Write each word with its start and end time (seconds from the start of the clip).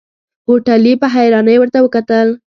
هوټلي 0.47 0.93
په 1.01 1.07
حيرانۍ 1.13 1.55
ورته 1.59 1.79
وکتل. 1.81 2.27